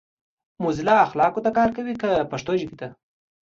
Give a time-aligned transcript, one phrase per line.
[0.63, 2.87] موزیلا اخلاقو ته کار کوي کۀ پښتو ژبې ته؟